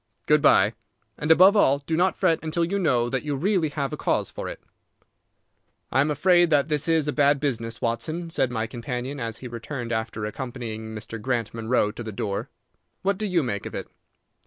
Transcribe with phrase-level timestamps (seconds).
[0.25, 0.73] Good by;
[1.15, 4.31] and, above all, do not fret until you know that you really have a cause
[4.31, 4.59] for it."
[5.91, 9.47] "I am afraid that this is a bad business, Watson," said my companion, as he
[9.47, 11.21] returned after accompanying Mr.
[11.21, 12.49] Grant Munro to the door.
[13.03, 13.89] "What do you make of it?"